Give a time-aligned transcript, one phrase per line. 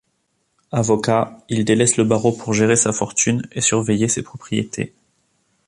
[0.71, 4.95] Avocat, il délaisse le barreau pour gérer sa fortune et surveiller ses propriétés.